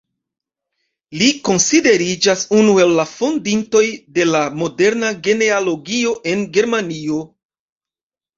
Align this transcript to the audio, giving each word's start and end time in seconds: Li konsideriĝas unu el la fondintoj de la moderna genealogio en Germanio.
Li 1.21 1.25
konsideriĝas 1.49 2.45
unu 2.59 2.73
el 2.85 2.93
la 3.01 3.05
fondintoj 3.11 3.83
de 4.17 4.27
la 4.31 4.41
moderna 4.63 5.13
genealogio 5.29 6.17
en 6.33 6.43
Germanio. 6.59 7.21